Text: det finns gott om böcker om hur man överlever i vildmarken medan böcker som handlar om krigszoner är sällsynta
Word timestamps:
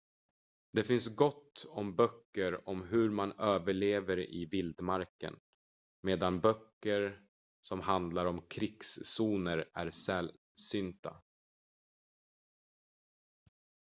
det 0.73 0.83
finns 0.83 1.15
gott 1.15 1.65
om 1.69 1.95
böcker 1.95 2.69
om 2.69 2.83
hur 2.83 3.09
man 3.09 3.31
överlever 3.31 4.19
i 4.29 4.45
vildmarken 4.45 5.39
medan 6.03 6.41
böcker 6.41 7.21
som 7.61 7.79
handlar 7.81 8.25
om 8.25 8.41
krigszoner 8.49 9.67
är 9.73 9.89
sällsynta 9.89 11.21